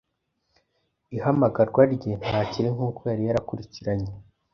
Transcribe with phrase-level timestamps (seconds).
[1.15, 4.11] Ihamagarwa rye ntakiri nkuko yari yarakurikiranye